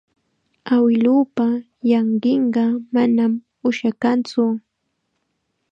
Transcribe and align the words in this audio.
Awiluupa 0.73 1.47
llanqinqa 1.89 2.63
manam 2.93 3.33
ushakantsu. 3.67 4.43